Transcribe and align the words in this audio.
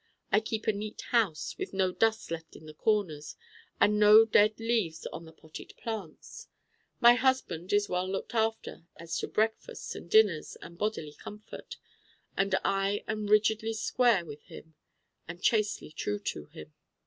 I 0.31 0.39
keep 0.39 0.65
a 0.65 0.73
neat 0.73 0.99
house 1.11 1.55
with 1.59 1.75
no 1.75 1.91
dust 1.91 2.31
left 2.31 2.55
in 2.55 2.65
the 2.65 2.73
corners 2.73 3.35
and 3.79 3.99
no 3.99 4.25
dead 4.25 4.59
leaves 4.59 5.05
on 5.13 5.25
the 5.25 5.31
potted 5.31 5.75
plants. 5.77 6.47
My 6.99 7.13
husband 7.13 7.71
is 7.71 7.87
well 7.87 8.09
looked 8.09 8.33
after 8.33 8.87
as 8.95 9.15
to 9.19 9.27
breakfasts 9.27 9.93
and 9.93 10.09
dinners 10.09 10.55
and 10.59 10.75
bodily 10.75 11.13
comfort, 11.13 11.77
and 12.35 12.55
I 12.65 13.03
am 13.07 13.27
rigidly 13.27 13.73
square 13.75 14.25
with 14.25 14.41
him 14.45 14.73
and 15.27 15.39
chastely 15.39 15.91
true 15.91 16.17
to 16.17 16.45
him. 16.47 16.73